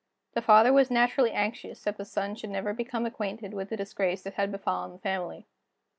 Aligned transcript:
The 0.33 0.41
father 0.41 0.73
was 0.73 0.89
naturally 0.89 1.29
anxious 1.29 1.83
that 1.83 1.97
the 1.97 2.05
son 2.05 2.33
should 2.33 2.49
never 2.49 2.73
become 2.73 3.05
acquainted 3.05 3.53
with 3.53 3.69
the 3.69 3.77
disgrace 3.77 4.23
that 4.23 4.33
had 4.33 4.51
befallen 4.51 4.93
the 4.93 4.97
family. 4.97 5.45